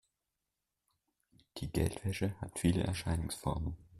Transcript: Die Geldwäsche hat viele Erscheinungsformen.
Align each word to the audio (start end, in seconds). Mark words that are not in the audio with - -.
Die 1.59 1.71
Geldwäsche 1.71 2.33
hat 2.41 2.57
viele 2.57 2.81
Erscheinungsformen. 2.83 3.77